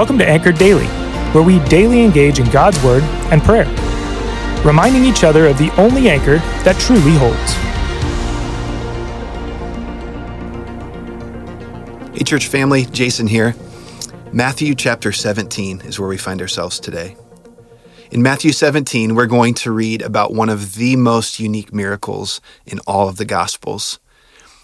Welcome 0.00 0.16
to 0.16 0.26
Anchored 0.26 0.56
Daily, 0.56 0.86
where 1.34 1.44
we 1.44 1.58
daily 1.68 2.02
engage 2.02 2.38
in 2.38 2.48
God's 2.48 2.82
Word 2.82 3.02
and 3.30 3.42
prayer, 3.42 3.66
reminding 4.64 5.04
each 5.04 5.24
other 5.24 5.46
of 5.46 5.58
the 5.58 5.70
only 5.78 6.08
anchor 6.08 6.38
that 6.64 6.80
truly 6.80 7.12
holds. 7.18 7.52
Hey, 12.16 12.24
church 12.24 12.46
family, 12.46 12.86
Jason 12.86 13.26
here. 13.26 13.54
Matthew 14.32 14.74
chapter 14.74 15.12
17 15.12 15.82
is 15.82 16.00
where 16.00 16.08
we 16.08 16.16
find 16.16 16.40
ourselves 16.40 16.80
today. 16.80 17.14
In 18.10 18.22
Matthew 18.22 18.52
17, 18.52 19.14
we're 19.14 19.26
going 19.26 19.52
to 19.52 19.70
read 19.70 20.00
about 20.00 20.32
one 20.32 20.48
of 20.48 20.76
the 20.76 20.96
most 20.96 21.38
unique 21.38 21.74
miracles 21.74 22.40
in 22.64 22.78
all 22.86 23.06
of 23.06 23.18
the 23.18 23.26
Gospels. 23.26 23.98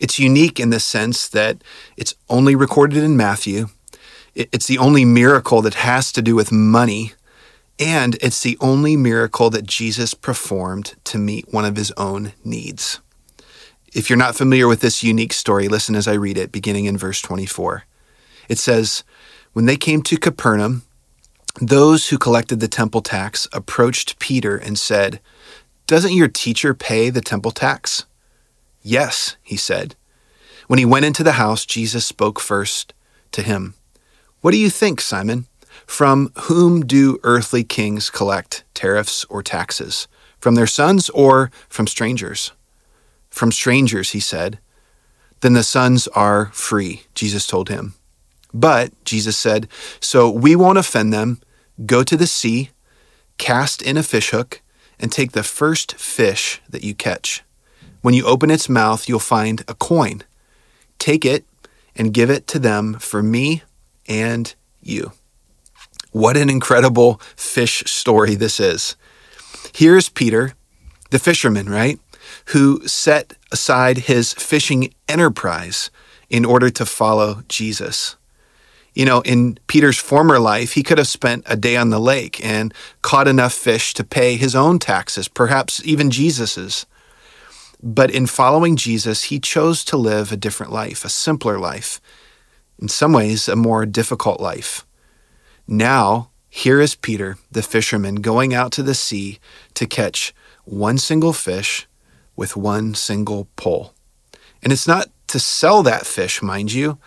It's 0.00 0.18
unique 0.18 0.58
in 0.58 0.70
the 0.70 0.80
sense 0.80 1.28
that 1.28 1.62
it's 1.98 2.14
only 2.30 2.54
recorded 2.54 3.04
in 3.04 3.14
Matthew, 3.14 3.66
it's 4.38 4.66
the 4.66 4.78
only 4.78 5.04
miracle 5.04 5.62
that 5.62 5.74
has 5.74 6.12
to 6.12 6.22
do 6.22 6.36
with 6.36 6.52
money, 6.52 7.12
and 7.78 8.16
it's 8.22 8.42
the 8.42 8.56
only 8.60 8.96
miracle 8.96 9.50
that 9.50 9.66
Jesus 9.66 10.14
performed 10.14 10.94
to 11.04 11.18
meet 11.18 11.52
one 11.52 11.64
of 11.64 11.76
his 11.76 11.92
own 11.96 12.32
needs. 12.44 13.00
If 13.92 14.08
you're 14.08 14.16
not 14.16 14.36
familiar 14.36 14.68
with 14.68 14.80
this 14.80 15.02
unique 15.02 15.32
story, 15.32 15.66
listen 15.66 15.96
as 15.96 16.06
I 16.06 16.14
read 16.14 16.38
it, 16.38 16.52
beginning 16.52 16.84
in 16.84 16.96
verse 16.96 17.20
24. 17.20 17.84
It 18.48 18.58
says, 18.58 19.02
When 19.54 19.66
they 19.66 19.76
came 19.76 20.02
to 20.02 20.16
Capernaum, 20.16 20.82
those 21.60 22.08
who 22.08 22.18
collected 22.18 22.60
the 22.60 22.68
temple 22.68 23.02
tax 23.02 23.48
approached 23.52 24.20
Peter 24.20 24.56
and 24.56 24.78
said, 24.78 25.20
Doesn't 25.88 26.14
your 26.14 26.28
teacher 26.28 26.74
pay 26.74 27.10
the 27.10 27.20
temple 27.20 27.50
tax? 27.50 28.04
Yes, 28.82 29.36
he 29.42 29.56
said. 29.56 29.96
When 30.68 30.78
he 30.78 30.84
went 30.84 31.06
into 31.06 31.24
the 31.24 31.32
house, 31.32 31.64
Jesus 31.64 32.06
spoke 32.06 32.38
first 32.38 32.94
to 33.32 33.42
him. 33.42 33.74
What 34.40 34.52
do 34.52 34.56
you 34.56 34.70
think, 34.70 35.00
Simon? 35.00 35.46
From 35.86 36.30
whom 36.42 36.86
do 36.86 37.18
earthly 37.24 37.64
kings 37.64 38.08
collect 38.08 38.62
tariffs 38.72 39.24
or 39.24 39.42
taxes? 39.42 40.06
From 40.38 40.54
their 40.54 40.66
sons 40.66 41.10
or 41.10 41.50
from 41.68 41.88
strangers? 41.88 42.52
From 43.30 43.50
strangers, 43.50 44.10
he 44.10 44.20
said. 44.20 44.58
Then 45.40 45.54
the 45.54 45.64
sons 45.64 46.06
are 46.08 46.46
free, 46.52 47.02
Jesus 47.14 47.46
told 47.46 47.68
him. 47.68 47.94
But, 48.54 48.92
Jesus 49.04 49.36
said, 49.36 49.68
so 50.00 50.30
we 50.30 50.54
won't 50.54 50.78
offend 50.78 51.12
them. 51.12 51.40
Go 51.84 52.02
to 52.02 52.16
the 52.16 52.26
sea, 52.26 52.70
cast 53.36 53.82
in 53.82 53.96
a 53.96 54.02
fishhook, 54.02 54.62
and 55.00 55.10
take 55.10 55.32
the 55.32 55.42
first 55.42 55.94
fish 55.94 56.60
that 56.68 56.84
you 56.84 56.94
catch. 56.94 57.42
When 58.02 58.14
you 58.14 58.24
open 58.24 58.50
its 58.50 58.68
mouth, 58.68 59.08
you'll 59.08 59.18
find 59.18 59.64
a 59.68 59.74
coin. 59.74 60.22
Take 60.98 61.24
it 61.24 61.44
and 61.96 62.14
give 62.14 62.30
it 62.30 62.46
to 62.48 62.58
them 62.58 62.94
for 62.94 63.22
me 63.22 63.62
and 64.08 64.54
you. 64.82 65.12
What 66.10 66.36
an 66.36 66.50
incredible 66.50 67.20
fish 67.36 67.84
story 67.86 68.34
this 68.34 68.58
is. 68.58 68.96
Here's 69.74 70.08
Peter, 70.08 70.54
the 71.10 71.18
fisherman, 71.18 71.68
right? 71.68 72.00
Who 72.46 72.86
set 72.88 73.34
aside 73.52 73.98
his 73.98 74.32
fishing 74.32 74.92
enterprise 75.08 75.90
in 76.30 76.44
order 76.44 76.70
to 76.70 76.84
follow 76.84 77.42
Jesus. 77.48 78.16
You 78.94 79.04
know, 79.04 79.20
in 79.20 79.58
Peter's 79.66 79.98
former 79.98 80.38
life, 80.38 80.72
he 80.72 80.82
could 80.82 80.98
have 80.98 81.06
spent 81.06 81.44
a 81.46 81.56
day 81.56 81.76
on 81.76 81.90
the 81.90 82.00
lake 82.00 82.44
and 82.44 82.74
caught 83.02 83.28
enough 83.28 83.52
fish 83.52 83.94
to 83.94 84.04
pay 84.04 84.36
his 84.36 84.54
own 84.54 84.78
taxes, 84.78 85.28
perhaps 85.28 85.80
even 85.84 86.10
Jesus's. 86.10 86.84
But 87.80 88.10
in 88.10 88.26
following 88.26 88.74
Jesus, 88.74 89.24
he 89.24 89.38
chose 89.38 89.84
to 89.84 89.96
live 89.96 90.32
a 90.32 90.36
different 90.36 90.72
life, 90.72 91.04
a 91.04 91.08
simpler 91.08 91.58
life, 91.58 92.00
in 92.80 92.88
some 92.88 93.12
ways, 93.12 93.48
a 93.48 93.56
more 93.56 93.86
difficult 93.86 94.40
life. 94.40 94.86
Now, 95.66 96.30
here 96.48 96.80
is 96.80 96.94
Peter, 96.94 97.36
the 97.50 97.62
fisherman, 97.62 98.16
going 98.16 98.54
out 98.54 98.72
to 98.72 98.82
the 98.82 98.94
sea 98.94 99.38
to 99.74 99.86
catch 99.86 100.34
one 100.64 100.98
single 100.98 101.32
fish 101.32 101.86
with 102.36 102.56
one 102.56 102.94
single 102.94 103.48
pole. 103.56 103.92
And 104.62 104.72
it's 104.72 104.88
not 104.88 105.08
to 105.28 105.38
sell 105.38 105.82
that 105.82 106.06
fish, 106.06 106.42
mind 106.42 106.72
you, 106.72 106.98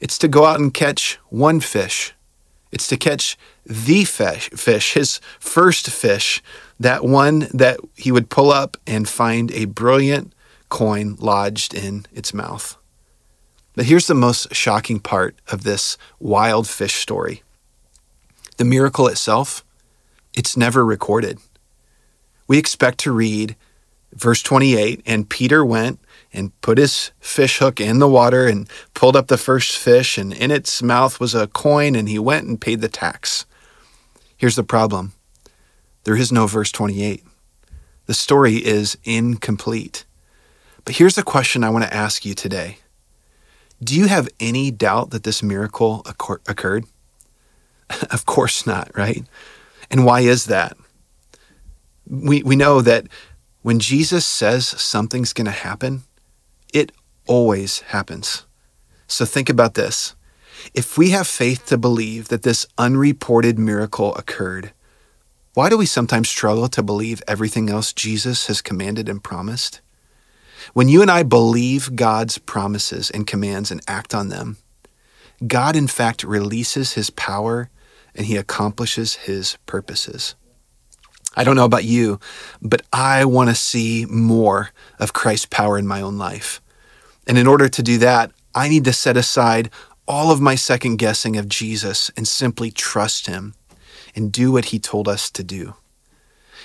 it's 0.00 0.18
to 0.18 0.28
go 0.28 0.46
out 0.46 0.58
and 0.58 0.74
catch 0.74 1.18
one 1.28 1.60
fish. 1.60 2.14
It's 2.72 2.88
to 2.88 2.96
catch 2.96 3.38
the 3.64 4.04
fish, 4.04 4.50
fish, 4.50 4.94
his 4.94 5.20
first 5.38 5.88
fish, 5.90 6.42
that 6.80 7.04
one 7.04 7.46
that 7.54 7.78
he 7.94 8.10
would 8.10 8.30
pull 8.30 8.50
up 8.50 8.76
and 8.86 9.08
find 9.08 9.52
a 9.52 9.66
brilliant 9.66 10.34
coin 10.68 11.16
lodged 11.20 11.74
in 11.74 12.06
its 12.12 12.34
mouth. 12.34 12.76
But 13.74 13.86
here's 13.86 14.06
the 14.06 14.14
most 14.14 14.54
shocking 14.54 15.00
part 15.00 15.36
of 15.48 15.64
this 15.64 15.96
wild 16.20 16.68
fish 16.68 16.96
story 16.96 17.42
the 18.58 18.64
miracle 18.64 19.08
itself, 19.08 19.64
it's 20.34 20.56
never 20.56 20.84
recorded. 20.84 21.38
We 22.46 22.58
expect 22.58 22.98
to 23.00 23.12
read 23.12 23.56
verse 24.12 24.42
28 24.42 25.02
and 25.06 25.28
Peter 25.28 25.64
went 25.64 25.98
and 26.32 26.58
put 26.60 26.78
his 26.78 27.10
fish 27.20 27.58
hook 27.58 27.80
in 27.80 27.98
the 27.98 28.08
water 28.08 28.46
and 28.46 28.68
pulled 28.94 29.16
up 29.16 29.28
the 29.28 29.38
first 29.38 29.76
fish, 29.76 30.16
and 30.16 30.32
in 30.32 30.50
its 30.50 30.82
mouth 30.82 31.20
was 31.20 31.34
a 31.34 31.46
coin, 31.46 31.94
and 31.94 32.08
he 32.08 32.18
went 32.18 32.46
and 32.46 32.60
paid 32.60 32.80
the 32.80 32.88
tax. 32.88 33.44
Here's 34.36 34.56
the 34.56 34.64
problem 34.64 35.12
there 36.04 36.16
is 36.16 36.32
no 36.32 36.46
verse 36.46 36.72
28. 36.72 37.24
The 38.06 38.14
story 38.14 38.56
is 38.56 38.98
incomplete. 39.04 40.04
But 40.84 40.96
here's 40.96 41.14
the 41.14 41.22
question 41.22 41.62
I 41.62 41.70
want 41.70 41.84
to 41.84 41.94
ask 41.94 42.24
you 42.24 42.34
today 42.34 42.78
do 43.82 43.94
you 43.96 44.06
have 44.06 44.28
any 44.38 44.70
doubt 44.70 45.10
that 45.10 45.24
this 45.24 45.42
miracle 45.42 46.02
occurred? 46.06 46.84
of 48.10 48.26
course 48.26 48.66
not, 48.66 48.90
right? 48.96 49.24
And 49.90 50.04
why 50.04 50.20
is 50.20 50.46
that? 50.46 50.76
We, 52.06 52.42
we 52.42 52.56
know 52.56 52.80
that 52.80 53.06
when 53.62 53.78
Jesus 53.78 54.26
says 54.26 54.66
something's 54.66 55.32
going 55.32 55.46
to 55.46 55.50
happen, 55.50 56.02
it 56.72 56.92
always 57.26 57.80
happens. 57.80 58.44
So 59.06 59.24
think 59.24 59.48
about 59.48 59.74
this. 59.74 60.14
If 60.74 60.96
we 60.96 61.10
have 61.10 61.26
faith 61.26 61.66
to 61.66 61.78
believe 61.78 62.28
that 62.28 62.42
this 62.42 62.66
unreported 62.78 63.58
miracle 63.58 64.14
occurred, 64.14 64.72
why 65.54 65.68
do 65.68 65.76
we 65.76 65.86
sometimes 65.86 66.28
struggle 66.28 66.68
to 66.68 66.82
believe 66.82 67.22
everything 67.28 67.68
else 67.68 67.92
Jesus 67.92 68.46
has 68.46 68.62
commanded 68.62 69.08
and 69.08 69.22
promised? 69.22 69.80
When 70.72 70.88
you 70.88 71.02
and 71.02 71.10
I 71.10 71.22
believe 71.22 71.96
God's 71.96 72.38
promises 72.38 73.10
and 73.10 73.26
commands 73.26 73.70
and 73.70 73.80
act 73.86 74.14
on 74.14 74.28
them, 74.28 74.56
God 75.46 75.76
in 75.76 75.88
fact 75.88 76.24
releases 76.24 76.92
his 76.92 77.10
power 77.10 77.70
and 78.14 78.26
he 78.26 78.36
accomplishes 78.36 79.14
his 79.14 79.56
purposes. 79.66 80.34
I 81.34 81.44
don't 81.44 81.56
know 81.56 81.64
about 81.64 81.84
you, 81.84 82.20
but 82.60 82.82
I 82.92 83.24
want 83.24 83.48
to 83.48 83.54
see 83.54 84.06
more 84.08 84.70
of 84.98 85.14
Christ's 85.14 85.46
power 85.46 85.78
in 85.78 85.86
my 85.86 86.00
own 86.00 86.18
life. 86.18 86.60
And 87.26 87.38
in 87.38 87.46
order 87.46 87.68
to 87.68 87.82
do 87.82 87.98
that, 87.98 88.32
I 88.54 88.68
need 88.68 88.84
to 88.84 88.92
set 88.92 89.16
aside 89.16 89.70
all 90.06 90.30
of 90.30 90.40
my 90.40 90.54
second 90.54 90.96
guessing 90.96 91.36
of 91.36 91.48
Jesus 91.48 92.10
and 92.16 92.28
simply 92.28 92.70
trust 92.70 93.26
him 93.26 93.54
and 94.14 94.30
do 94.30 94.52
what 94.52 94.66
he 94.66 94.78
told 94.78 95.08
us 95.08 95.30
to 95.30 95.42
do. 95.42 95.74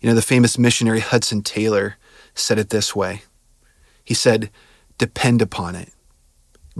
You 0.00 0.08
know, 0.08 0.14
the 0.14 0.22
famous 0.22 0.58
missionary 0.58 1.00
Hudson 1.00 1.42
Taylor 1.42 1.96
said 2.34 2.58
it 2.58 2.70
this 2.70 2.96
way 2.96 3.22
he 4.04 4.14
said, 4.14 4.50
Depend 4.98 5.42
upon 5.42 5.74
it. 5.74 5.92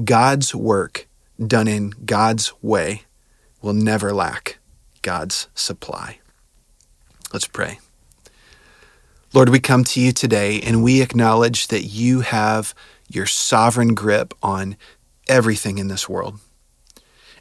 God's 0.04 0.54
work 0.54 1.08
done 1.44 1.68
in 1.68 1.90
God's 2.04 2.52
way 2.62 3.02
will 3.60 3.72
never 3.72 4.12
lack 4.12 4.58
God's 5.02 5.48
supply. 5.54 6.18
Let's 7.32 7.46
pray. 7.46 7.80
Lord, 9.32 9.48
we 9.48 9.58
come 9.58 9.82
to 9.84 10.00
you 10.00 10.12
today 10.12 10.60
and 10.60 10.84
we 10.84 11.02
acknowledge 11.02 11.68
that 11.68 11.82
you 11.82 12.20
have 12.20 12.74
your 13.08 13.26
sovereign 13.26 13.94
grip 13.94 14.32
on 14.42 14.76
everything 15.26 15.78
in 15.78 15.88
this 15.88 16.08
world. 16.08 16.38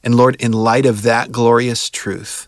And 0.03 0.15
Lord, 0.15 0.35
in 0.37 0.51
light 0.51 0.85
of 0.85 1.03
that 1.03 1.31
glorious 1.31 1.89
truth, 1.89 2.47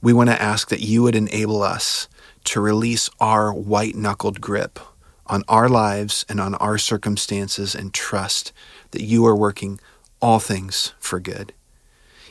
we 0.00 0.12
want 0.12 0.30
to 0.30 0.40
ask 0.40 0.68
that 0.68 0.80
you 0.80 1.02
would 1.02 1.16
enable 1.16 1.62
us 1.62 2.08
to 2.44 2.60
release 2.60 3.10
our 3.18 3.52
white 3.52 3.94
knuckled 3.94 4.40
grip 4.40 4.78
on 5.26 5.42
our 5.48 5.68
lives 5.68 6.24
and 6.28 6.40
on 6.40 6.54
our 6.56 6.78
circumstances 6.78 7.74
and 7.74 7.94
trust 7.94 8.52
that 8.90 9.02
you 9.02 9.26
are 9.26 9.36
working 9.36 9.80
all 10.20 10.38
things 10.38 10.94
for 10.98 11.20
good. 11.20 11.52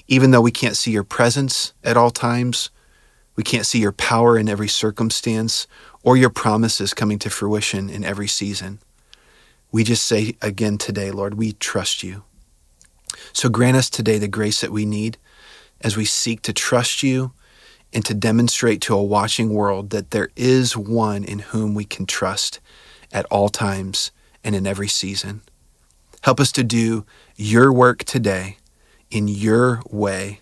Even 0.08 0.32
though 0.32 0.42
we 0.42 0.52
can't 0.52 0.78
see 0.78 0.92
your 0.92 1.04
presence 1.04 1.74
at 1.84 1.98
all 1.98 2.12
times, 2.12 2.70
we 3.36 3.44
can't 3.44 3.66
see 3.66 3.80
your 3.80 3.92
power 3.92 4.38
in 4.38 4.50
every 4.50 4.68
circumstance 4.68 5.68
or 6.04 6.18
your 6.18 6.30
promises 6.30 6.94
coming 6.94 7.20
to 7.20 7.30
fruition 7.30 7.90
in 7.90 8.04
every 8.04 8.28
season. 8.28 8.80
We 9.72 9.84
just 9.84 10.04
say 10.04 10.36
again 10.42 10.78
today, 10.78 11.10
Lord, 11.10 11.36
we 11.36 11.54
trust 11.54 12.04
you. 12.04 12.24
So 13.32 13.50
grant 13.50 13.78
us 13.78 13.90
today 13.90 14.18
the 14.18 14.28
grace 14.28 14.62
that 14.62 14.72
we 14.72 14.86
need 14.86 15.18
as 15.82 15.98
we 15.98 16.06
seek 16.06 16.42
to 16.44 16.54
trust 16.54 17.02
you 17.02 17.32
and 17.94 18.04
to 18.06 18.14
demonstrate 18.14 18.82
to 18.82 18.96
a 18.96 19.04
watching 19.04 19.54
world 19.54 19.92
that 19.92 20.12
there 20.12 20.30
is 20.36 20.76
one 20.76 21.24
in 21.24 21.40
whom 21.40 21.76
we 21.76 21.86
can 21.86 22.06
trust 22.06 22.60
at 23.12 23.26
all 23.26 23.50
times 23.50 24.12
and 24.44 24.56
in 24.56 24.66
every 24.66 24.88
season. 24.88 25.42
Help 26.22 26.40
us 26.40 26.52
to 26.54 26.64
do 26.64 27.06
your 27.36 27.72
work 27.72 28.04
today 28.04 28.58
in 29.12 29.28
your 29.28 29.82
way 29.90 30.40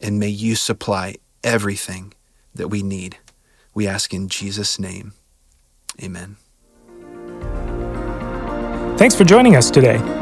and 0.00 0.18
may 0.18 0.28
you 0.28 0.54
supply 0.54 1.16
everything 1.42 2.12
that 2.54 2.68
we 2.68 2.82
need. 2.82 3.16
We 3.74 3.86
ask 3.86 4.12
in 4.12 4.28
Jesus' 4.28 4.78
name. 4.78 5.14
Amen. 6.02 6.36
Thanks 8.96 9.14
for 9.14 9.24
joining 9.24 9.56
us 9.56 9.70
today. 9.70 10.21